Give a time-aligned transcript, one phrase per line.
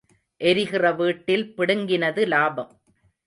[0.41, 2.71] எரிகிற வீட்டில் பிடுங்கினது லாபம்.